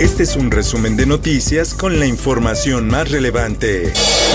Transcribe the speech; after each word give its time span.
Este 0.00 0.22
es 0.22 0.34
un 0.34 0.50
resumen 0.50 0.96
de 0.96 1.04
noticias 1.04 1.74
con 1.74 2.00
la 2.00 2.06
información 2.06 2.88
más 2.88 3.10
relevante. 3.10 3.92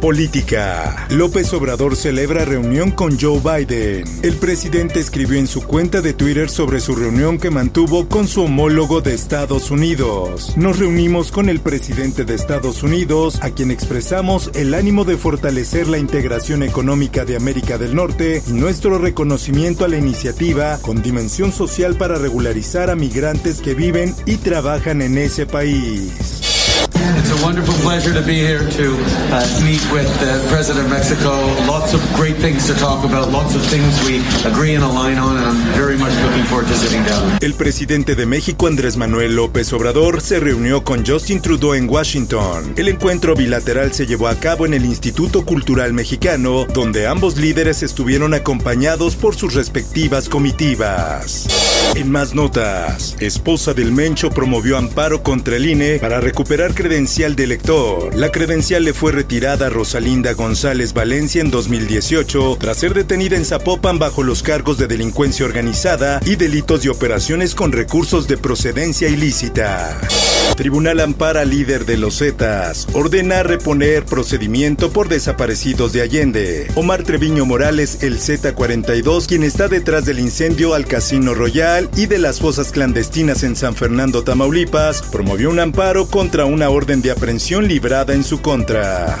Política. 0.00 1.08
López 1.10 1.52
Obrador 1.52 1.96
celebra 1.96 2.44
reunión 2.44 2.92
con 2.92 3.18
Joe 3.18 3.40
Biden. 3.40 4.04
El 4.22 4.34
presidente 4.34 5.00
escribió 5.00 5.36
en 5.36 5.48
su 5.48 5.62
cuenta 5.62 6.00
de 6.00 6.12
Twitter 6.12 6.48
sobre 6.48 6.78
su 6.78 6.94
reunión 6.94 7.38
que 7.38 7.50
mantuvo 7.50 8.08
con 8.08 8.28
su 8.28 8.42
homólogo 8.42 9.00
de 9.00 9.14
Estados 9.14 9.72
Unidos. 9.72 10.56
Nos 10.56 10.78
reunimos 10.78 11.32
con 11.32 11.48
el 11.48 11.58
presidente 11.58 12.24
de 12.24 12.36
Estados 12.36 12.84
Unidos, 12.84 13.40
a 13.42 13.50
quien 13.50 13.72
expresamos 13.72 14.52
el 14.54 14.74
ánimo 14.74 15.04
de 15.04 15.16
fortalecer 15.16 15.88
la 15.88 15.98
integración 15.98 16.62
económica 16.62 17.24
de 17.24 17.34
América 17.34 17.78
del 17.78 17.96
Norte 17.96 18.44
y 18.46 18.52
nuestro 18.52 18.98
reconocimiento 18.98 19.84
a 19.84 19.88
la 19.88 19.96
iniciativa 19.96 20.78
con 20.80 21.02
dimensión 21.02 21.50
social 21.50 21.96
para 21.96 22.14
regularizar 22.14 22.90
a 22.90 22.94
migrantes 22.94 23.60
que 23.60 23.74
viven 23.74 24.14
y 24.24 24.36
trabajan 24.36 25.02
en 25.02 25.18
ese 25.18 25.47
país. 25.48 26.37
It's 27.00 27.30
a 27.30 27.44
wonderful 27.44 27.74
pleasure 27.74 28.12
to 28.12 28.22
be 28.22 28.34
here 28.34 28.58
to 28.58 28.86
uh, 29.30 29.46
meet 29.64 29.82
with 29.92 30.08
the 30.20 30.44
President 30.50 30.86
of 30.86 30.90
Mexico. 30.90 31.30
Lots 31.66 31.94
of 31.94 32.00
great 32.14 32.36
things 32.36 32.66
to 32.66 32.74
talk 32.74 33.04
about, 33.04 33.30
lots 33.30 33.54
of 33.54 33.62
things 33.66 33.94
we 34.04 34.18
agree 34.48 34.74
and 34.74 34.82
align 34.82 35.16
on, 35.18 35.36
and 35.36 35.46
I'm 35.46 35.56
very 35.74 35.96
much 35.96 36.12
looking 36.22 36.44
forward 36.44 36.66
to 36.68 36.74
sitting 36.74 37.04
down. 37.04 37.38
El 37.40 37.54
presidente 37.54 38.16
de 38.16 38.26
México, 38.26 38.66
Andrés 38.66 38.96
Manuel 38.96 39.36
López 39.36 39.72
Obrador, 39.72 40.20
se 40.20 40.40
reunió 40.40 40.82
con 40.82 41.06
Justin 41.06 41.40
Trudeau 41.40 41.74
en 41.74 41.88
Washington. 41.88 42.74
El 42.76 42.88
encuentro 42.88 43.34
bilateral 43.36 43.92
se 43.92 44.06
llevó 44.06 44.26
a 44.28 44.34
cabo 44.34 44.66
en 44.66 44.74
el 44.74 44.84
Instituto 44.84 45.44
Cultural 45.44 45.92
Mexicano, 45.92 46.66
donde 46.66 47.06
ambos 47.06 47.36
líderes 47.36 47.82
estuvieron 47.82 48.34
acompañados 48.34 49.14
por 49.14 49.36
sus 49.36 49.54
respectivas 49.54 50.28
comitivas. 50.28 51.46
En 51.94 52.10
más 52.10 52.34
notas, 52.34 53.16
esposa 53.20 53.72
del 53.72 53.92
Mencho 53.92 54.30
promovió 54.30 54.76
amparo 54.76 55.22
contra 55.22 55.56
el 55.56 55.66
INE 55.66 55.98
para 55.98 56.20
recuperar 56.20 56.74
credencial 56.88 57.36
de 57.36 57.44
elector. 57.44 58.16
La 58.16 58.32
credencial 58.32 58.82
le 58.82 58.94
fue 58.94 59.12
retirada 59.12 59.66
a 59.66 59.68
Rosalinda 59.68 60.32
González 60.32 60.94
Valencia 60.94 61.42
en 61.42 61.50
2018 61.50 62.56
tras 62.58 62.78
ser 62.78 62.94
detenida 62.94 63.36
en 63.36 63.44
Zapopan 63.44 63.98
bajo 63.98 64.22
los 64.22 64.42
cargos 64.42 64.78
de 64.78 64.86
delincuencia 64.86 65.44
organizada 65.44 66.18
y 66.24 66.36
delitos 66.36 66.84
de 66.84 66.88
operaciones 66.88 67.54
con 67.54 67.72
recursos 67.72 68.26
de 68.26 68.38
procedencia 68.38 69.06
ilícita. 69.10 70.00
Tribunal 70.56 71.00
ampara 71.00 71.44
líder 71.44 71.84
de 71.84 71.98
los 71.98 72.18
Zetas. 72.18 72.88
Ordena 72.94 73.42
reponer 73.42 74.06
procedimiento 74.06 74.90
por 74.90 75.08
desaparecidos 75.08 75.92
de 75.92 76.00
Allende. 76.00 76.68
Omar 76.74 77.04
Treviño 77.04 77.44
Morales, 77.44 78.02
el 78.02 78.18
Z42, 78.18 79.26
quien 79.26 79.44
está 79.44 79.68
detrás 79.68 80.06
del 80.06 80.18
incendio 80.18 80.74
al 80.74 80.86
Casino 80.86 81.34
Royal 81.34 81.88
y 81.96 82.06
de 82.06 82.18
las 82.18 82.40
fosas 82.40 82.72
clandestinas 82.72 83.42
en 83.42 83.56
San 83.56 83.76
Fernando, 83.76 84.24
Tamaulipas, 84.24 85.02
promovió 85.02 85.50
un 85.50 85.60
amparo 85.60 86.06
contra 86.06 86.46
una 86.46 86.70
orden 86.70 86.77
de 86.86 87.10
aprehensión 87.10 87.66
librada 87.66 88.14
en 88.14 88.22
su 88.22 88.40
contra. 88.40 89.18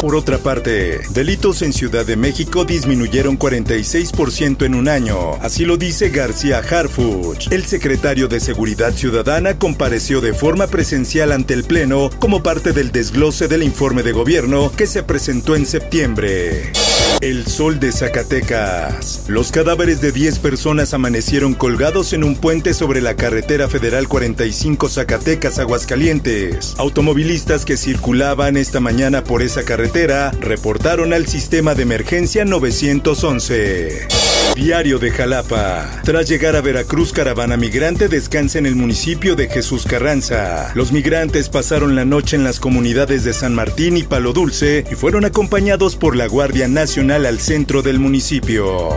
Por 0.00 0.14
otra 0.14 0.38
parte, 0.38 1.00
delitos 1.10 1.62
en 1.62 1.72
Ciudad 1.72 2.06
de 2.06 2.16
México 2.16 2.64
disminuyeron 2.64 3.38
46% 3.38 4.64
en 4.64 4.74
un 4.74 4.88
año, 4.88 5.32
así 5.42 5.64
lo 5.64 5.76
dice 5.76 6.10
García 6.10 6.58
Harfuch. 6.58 7.50
El 7.50 7.64
secretario 7.64 8.28
de 8.28 8.38
Seguridad 8.38 8.92
Ciudadana 8.92 9.58
compareció 9.58 10.20
de 10.20 10.34
forma 10.34 10.68
presencial 10.68 11.32
ante 11.32 11.54
el 11.54 11.64
Pleno 11.64 12.10
como 12.18 12.42
parte 12.42 12.72
del 12.72 12.92
desglose 12.92 13.48
del 13.48 13.62
informe 13.62 14.02
de 14.02 14.12
gobierno 14.12 14.70
que 14.76 14.86
se 14.86 15.02
presentó 15.02 15.56
en 15.56 15.66
septiembre. 15.66 16.72
El 17.20 17.48
sol 17.48 17.80
de 17.80 17.90
Zacatecas. 17.90 19.24
Los 19.26 19.50
cadáveres 19.50 20.00
de 20.00 20.12
10 20.12 20.38
personas 20.38 20.94
amanecieron 20.94 21.54
colgados 21.54 22.12
en 22.12 22.22
un 22.22 22.36
puente 22.36 22.74
sobre 22.74 23.00
la 23.00 23.16
carretera 23.16 23.66
federal 23.66 24.06
45 24.06 24.88
Zacatecas 24.88 25.58
Aguascalientes. 25.58 26.76
Automovilistas 26.98 27.64
que 27.64 27.76
circulaban 27.76 28.56
esta 28.56 28.80
mañana 28.80 29.22
por 29.22 29.40
esa 29.40 29.62
carretera 29.62 30.32
reportaron 30.40 31.12
al 31.12 31.28
sistema 31.28 31.76
de 31.76 31.84
emergencia 31.84 32.44
911. 32.44 34.08
Diario 34.56 34.98
de 34.98 35.12
Jalapa. 35.12 36.00
Tras 36.02 36.28
llegar 36.28 36.56
a 36.56 36.60
Veracruz, 36.60 37.12
caravana 37.12 37.56
migrante 37.56 38.08
descansa 38.08 38.58
en 38.58 38.66
el 38.66 38.74
municipio 38.74 39.36
de 39.36 39.48
Jesús 39.48 39.84
Carranza. 39.84 40.72
Los 40.74 40.90
migrantes 40.90 41.48
pasaron 41.48 41.94
la 41.94 42.04
noche 42.04 42.34
en 42.34 42.42
las 42.42 42.58
comunidades 42.58 43.22
de 43.22 43.32
San 43.32 43.54
Martín 43.54 43.96
y 43.96 44.02
Palo 44.02 44.32
Dulce 44.32 44.84
y 44.90 44.96
fueron 44.96 45.24
acompañados 45.24 45.94
por 45.94 46.16
la 46.16 46.26
Guardia 46.26 46.66
Nacional 46.66 47.26
al 47.26 47.38
centro 47.38 47.82
del 47.82 48.00
municipio. 48.00 48.88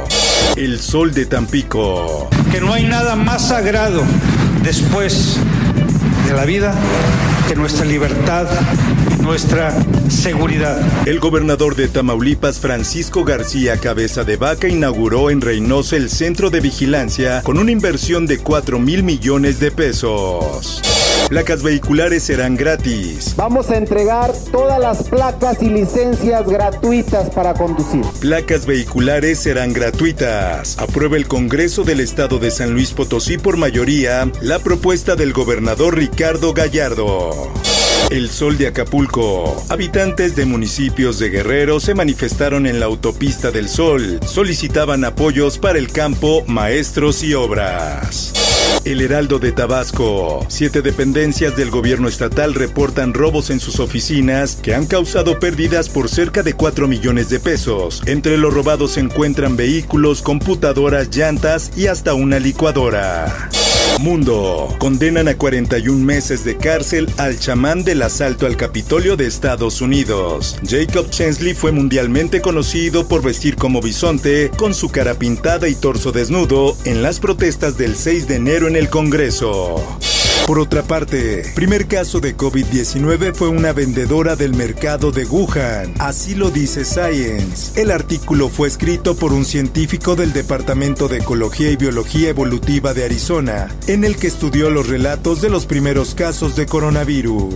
El 0.55 0.79
sol 0.79 1.13
de 1.13 1.27
Tampico. 1.27 2.27
Que 2.51 2.61
no 2.61 2.73
hay 2.73 2.83
nada 2.83 3.15
más 3.15 3.49
sagrado 3.49 4.01
después 4.63 5.37
de 6.25 6.33
la 6.33 6.45
vida 6.45 6.73
que 7.47 7.55
nuestra 7.55 7.85
libertad 7.85 8.47
nuestra 9.21 9.73
seguridad. 10.09 10.81
El 11.05 11.19
gobernador 11.19 11.75
de 11.75 11.87
Tamaulipas, 11.87 12.59
Francisco 12.59 13.23
García 13.23 13.77
Cabeza 13.77 14.23
de 14.23 14.35
Vaca, 14.35 14.67
inauguró 14.67 15.29
en 15.29 15.41
Reynosa 15.41 15.95
el 15.95 16.09
centro 16.09 16.49
de 16.49 16.59
vigilancia 16.59 17.41
con 17.43 17.57
una 17.57 17.71
inversión 17.71 18.25
de 18.25 18.39
4 18.39 18.79
mil 18.79 19.03
millones 19.03 19.59
de 19.59 19.71
pesos. 19.71 21.00
Placas 21.31 21.63
vehiculares 21.63 22.23
serán 22.23 22.57
gratis. 22.57 23.35
Vamos 23.37 23.69
a 23.69 23.77
entregar 23.77 24.33
todas 24.51 24.81
las 24.81 25.03
placas 25.03 25.63
y 25.63 25.69
licencias 25.69 26.45
gratuitas 26.45 27.29
para 27.29 27.53
conducir. 27.53 28.03
Placas 28.19 28.65
vehiculares 28.65 29.39
serán 29.39 29.71
gratuitas. 29.71 30.77
Aprueba 30.77 31.15
el 31.15 31.29
Congreso 31.29 31.85
del 31.85 32.01
Estado 32.01 32.37
de 32.37 32.51
San 32.51 32.73
Luis 32.73 32.91
Potosí 32.91 33.37
por 33.37 33.55
mayoría 33.55 34.29
la 34.41 34.59
propuesta 34.59 35.15
del 35.15 35.31
gobernador 35.31 35.95
Ricardo 35.95 36.53
Gallardo. 36.53 37.49
El 38.09 38.29
Sol 38.29 38.57
de 38.57 38.67
Acapulco. 38.67 39.55
Habitantes 39.69 40.35
de 40.35 40.43
municipios 40.43 41.17
de 41.17 41.29
Guerrero 41.29 41.79
se 41.79 41.93
manifestaron 41.93 42.67
en 42.67 42.81
la 42.81 42.87
autopista 42.87 43.51
del 43.51 43.69
Sol. 43.69 44.19
Solicitaban 44.25 45.05
apoyos 45.05 45.59
para 45.59 45.79
el 45.79 45.93
campo, 45.93 46.43
maestros 46.45 47.23
y 47.23 47.35
obras. 47.35 48.33
El 48.83 49.01
Heraldo 49.01 49.37
de 49.37 49.51
Tabasco. 49.51 50.45
Siete 50.49 50.81
dependencias 50.81 51.55
del 51.55 51.69
gobierno 51.69 52.07
estatal 52.07 52.55
reportan 52.55 53.13
robos 53.13 53.49
en 53.49 53.59
sus 53.59 53.79
oficinas 53.79 54.55
que 54.55 54.73
han 54.73 54.87
causado 54.87 55.39
pérdidas 55.39 55.87
por 55.87 56.09
cerca 56.09 56.41
de 56.41 56.53
4 56.53 56.87
millones 56.87 57.29
de 57.29 57.39
pesos. 57.39 58.01
Entre 58.07 58.37
los 58.37 58.53
robados 58.53 58.93
se 58.93 59.01
encuentran 59.01 59.55
vehículos, 59.55 60.21
computadoras, 60.21 61.15
llantas 61.15 61.71
y 61.77 61.87
hasta 61.87 62.15
una 62.15 62.39
licuadora. 62.39 63.49
Mundo. 63.99 64.75
Condenan 64.79 65.27
a 65.27 65.37
41 65.37 66.03
meses 66.03 66.43
de 66.43 66.57
cárcel 66.57 67.09
al 67.17 67.39
chamán 67.39 67.83
del 67.83 68.01
asalto 68.01 68.45
al 68.45 68.57
Capitolio 68.57 69.17
de 69.17 69.27
Estados 69.27 69.81
Unidos. 69.81 70.59
Jacob 70.67 71.09
Chensley 71.09 71.53
fue 71.53 71.71
mundialmente 71.71 72.41
conocido 72.41 73.07
por 73.07 73.21
vestir 73.23 73.55
como 73.55 73.81
bisonte 73.81 74.51
con 74.57 74.73
su 74.73 74.89
cara 74.89 75.15
pintada 75.15 75.67
y 75.67 75.75
torso 75.75 76.11
desnudo 76.11 76.75
en 76.85 77.01
las 77.01 77.19
protestas 77.19 77.77
del 77.77 77.95
6 77.95 78.27
de 78.27 78.35
enero 78.35 78.67
en 78.67 78.75
el 78.75 78.89
Congreso. 78.89 79.75
Por 80.47 80.59
otra 80.59 80.83
parte, 80.83 81.43
primer 81.55 81.87
caso 81.87 82.19
de 82.19 82.35
COVID-19 82.35 83.33
fue 83.33 83.47
una 83.47 83.73
vendedora 83.73 84.35
del 84.35 84.53
mercado 84.53 85.11
de 85.11 85.25
Wuhan. 85.25 85.93
Así 85.99 86.35
lo 86.35 86.49
dice 86.49 86.83
Science. 86.83 87.79
El 87.79 87.91
artículo 87.91 88.49
fue 88.49 88.67
escrito 88.67 89.15
por 89.15 89.33
un 89.33 89.45
científico 89.45 90.15
del 90.15 90.33
Departamento 90.33 91.07
de 91.07 91.19
Ecología 91.19 91.69
y 91.71 91.77
Biología 91.77 92.29
Evolutiva 92.29 92.93
de 92.93 93.05
Arizona, 93.05 93.69
en 93.87 94.03
el 94.03 94.17
que 94.17 94.27
estudió 94.27 94.69
los 94.69 94.87
relatos 94.87 95.41
de 95.41 95.49
los 95.49 95.65
primeros 95.65 96.15
casos 96.15 96.55
de 96.55 96.65
coronavirus. 96.65 97.55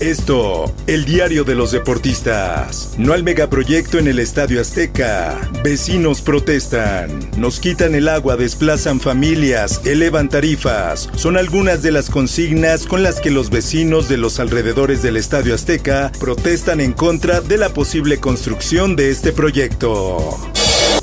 Esto, 0.00 0.74
el 0.86 1.06
diario 1.06 1.44
de 1.44 1.54
los 1.54 1.72
deportistas. 1.72 2.90
No 2.98 3.14
al 3.14 3.22
megaproyecto 3.22 3.98
en 3.98 4.08
el 4.08 4.18
Estadio 4.18 4.60
Azteca. 4.60 5.38
Vecinos 5.64 6.20
protestan. 6.20 7.18
Nos 7.38 7.60
quitan 7.60 7.94
el 7.94 8.08
agua, 8.08 8.36
desplazan 8.36 9.00
familias, 9.00 9.80
elevan 9.86 10.28
tarifas. 10.28 11.08
Son 11.16 11.38
algunas 11.38 11.82
de 11.82 11.92
las 11.92 12.05
consignas 12.10 12.86
con 12.86 13.02
las 13.02 13.20
que 13.20 13.30
los 13.30 13.50
vecinos 13.50 14.08
de 14.08 14.16
los 14.16 14.40
alrededores 14.40 15.02
del 15.02 15.16
Estadio 15.16 15.54
Azteca 15.54 16.12
protestan 16.18 16.80
en 16.80 16.92
contra 16.92 17.40
de 17.40 17.58
la 17.58 17.70
posible 17.70 18.18
construcción 18.18 18.96
de 18.96 19.10
este 19.10 19.32
proyecto. 19.32 20.38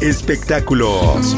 Espectáculos. 0.02 1.36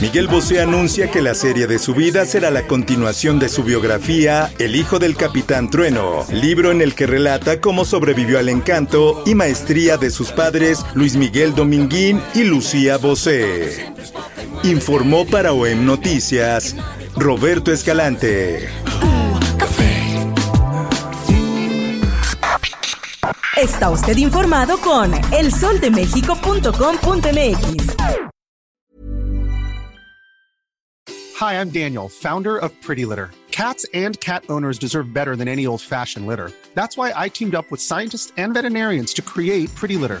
Miguel 0.00 0.28
Bosé 0.28 0.60
anuncia 0.60 1.10
que 1.10 1.20
la 1.20 1.34
serie 1.34 1.66
de 1.66 1.78
su 1.78 1.94
vida 1.94 2.24
será 2.24 2.50
la 2.50 2.66
continuación 2.66 3.38
de 3.38 3.48
su 3.48 3.64
biografía 3.64 4.52
El 4.58 4.76
hijo 4.76 4.98
del 4.98 5.16
capitán 5.16 5.70
Trueno, 5.70 6.24
libro 6.32 6.70
en 6.70 6.80
el 6.80 6.94
que 6.94 7.06
relata 7.06 7.60
cómo 7.60 7.84
sobrevivió 7.84 8.38
al 8.38 8.48
encanto 8.48 9.22
y 9.26 9.34
maestría 9.34 9.96
de 9.96 10.10
sus 10.10 10.32
padres 10.32 10.84
Luis 10.94 11.16
Miguel 11.16 11.54
Dominguín 11.54 12.22
y 12.34 12.44
Lucía 12.44 12.96
Bosé. 12.96 13.92
Informó 14.62 15.26
para 15.26 15.54
OEM 15.54 15.86
Noticias 15.86 16.76
Roberto 17.16 17.72
Escalante. 17.72 18.68
Está 23.56 23.88
usted 23.90 24.18
informado 24.18 24.78
con 24.78 25.12
elsoldemexico.com.mx. 25.32 27.96
Hi, 31.38 31.54
I'm 31.54 31.70
Daniel, 31.70 32.08
founder 32.08 32.58
of 32.58 32.70
Pretty 32.82 33.06
Litter. 33.06 33.30
Cats 33.50 33.86
and 33.94 34.20
cat 34.20 34.44
owners 34.50 34.78
deserve 34.78 35.12
better 35.12 35.36
than 35.36 35.48
any 35.48 35.66
old-fashioned 35.66 36.26
litter. 36.26 36.52
That's 36.74 36.98
why 36.98 37.12
I 37.16 37.28
teamed 37.28 37.54
up 37.54 37.70
with 37.70 37.80
scientists 37.80 38.32
and 38.36 38.52
veterinarians 38.54 39.14
to 39.14 39.22
create 39.22 39.74
Pretty 39.74 39.96
Litter. 39.96 40.20